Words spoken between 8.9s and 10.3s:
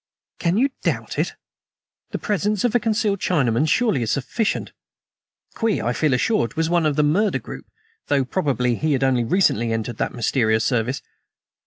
had only recently entered that